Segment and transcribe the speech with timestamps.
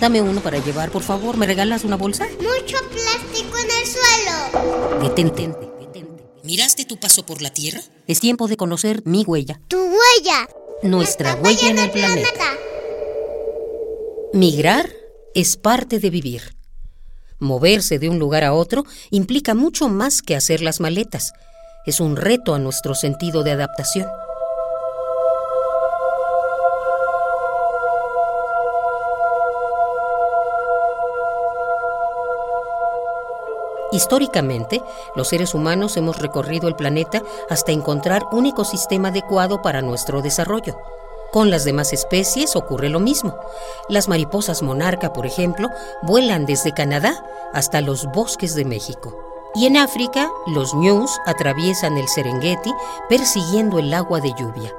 [0.00, 1.36] Dame uno para llevar, por favor.
[1.36, 2.26] ¿Me regalas una bolsa?
[2.38, 5.08] Mucho plástico en el suelo.
[5.08, 5.50] Detente.
[6.44, 7.80] ¿Miraste tu paso por la Tierra?
[8.06, 9.60] Es tiempo de conocer mi huella.
[9.68, 10.48] Tu huella.
[10.82, 12.44] Nuestra huella en el planeta.
[14.32, 14.88] Migrar
[15.34, 16.56] es parte de vivir.
[17.40, 21.32] Moverse de un lugar a otro implica mucho más que hacer las maletas.
[21.86, 24.06] Es un reto a nuestro sentido de adaptación.
[33.90, 34.82] Históricamente,
[35.14, 40.78] los seres humanos hemos recorrido el planeta hasta encontrar un ecosistema adecuado para nuestro desarrollo.
[41.32, 43.38] Con las demás especies ocurre lo mismo.
[43.88, 45.68] Las mariposas monarca, por ejemplo,
[46.02, 49.16] vuelan desde Canadá hasta los bosques de México.
[49.54, 52.72] Y en África, los ñus atraviesan el Serengeti
[53.08, 54.74] persiguiendo el agua de lluvia.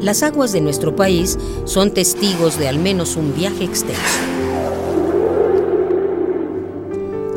[0.00, 4.00] Las aguas de nuestro país son testigos de al menos un viaje extenso.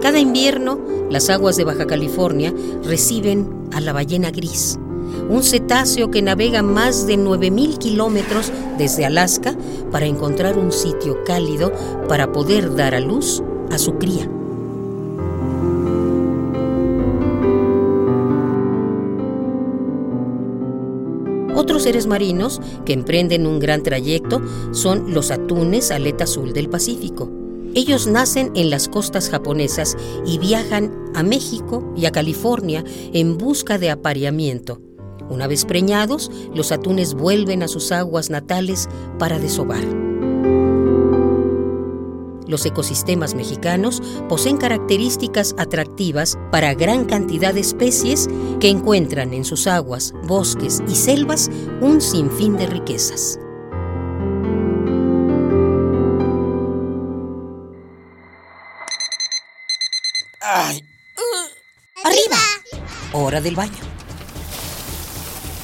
[0.01, 4.79] Cada invierno, las aguas de Baja California reciben a la ballena gris,
[5.29, 9.55] un cetáceo que navega más de 9.000 kilómetros desde Alaska
[9.91, 11.73] para encontrar un sitio cálido
[12.07, 14.29] para poder dar a luz a su cría.
[21.63, 24.41] Otros seres marinos que emprenden un gran trayecto
[24.73, 27.31] son los atunes aleta azul del Pacífico.
[27.73, 33.77] Ellos nacen en las costas japonesas y viajan a México y a California en busca
[33.77, 34.81] de apareamiento.
[35.29, 40.12] Una vez preñados, los atunes vuelven a sus aguas natales para desovar.
[42.53, 43.99] Los ecosistemas mexicanos
[44.29, 50.93] poseen características atractivas para gran cantidad de especies que encuentran en sus aguas, bosques y
[50.93, 51.49] selvas
[51.81, 53.39] un sinfín de riquezas.
[60.39, 60.85] Ay.
[62.03, 62.37] ¡Arriba!
[63.13, 63.81] Hora del baño.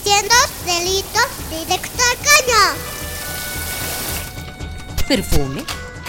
[0.01, 0.33] Siendo
[0.65, 2.63] delitos directo al caño.
[5.07, 5.63] Perfume,